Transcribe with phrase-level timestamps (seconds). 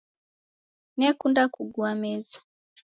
[0.97, 2.37] Nekunda kugua meza